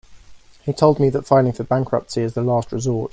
He 0.65 0.73
told 0.73 0.99
me 0.99 1.11
that 1.11 1.27
filing 1.27 1.53
for 1.53 1.63
bankruptcy 1.63 2.21
is 2.23 2.33
the 2.33 2.41
last 2.41 2.71
resort. 2.71 3.09